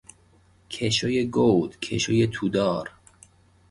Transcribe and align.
کشو 0.69 1.07
گود، 1.35 1.79
کشو 1.79 2.25
تودار 2.33 2.89